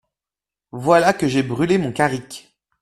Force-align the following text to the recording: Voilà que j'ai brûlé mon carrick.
Voilà 0.71 1.13
que 1.13 1.27
j'ai 1.27 1.43
brûlé 1.43 1.77
mon 1.77 1.91
carrick. 1.91 2.57